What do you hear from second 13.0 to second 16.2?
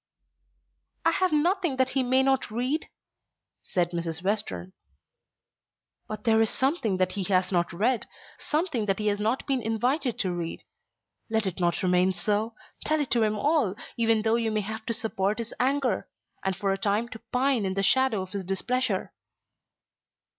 to him all even though you may have to support his anger,